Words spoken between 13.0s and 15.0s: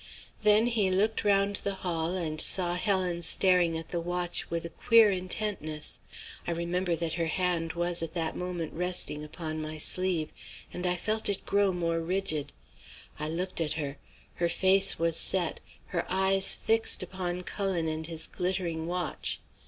I looked at her; her face